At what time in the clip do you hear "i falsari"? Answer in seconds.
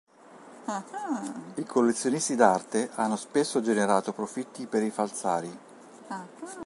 4.81-5.59